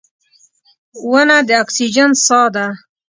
•ونه 1.09 1.37
د 1.47 1.49
اکسیجن 1.63 2.09
ساه 2.25 2.47
ده. 2.55 2.65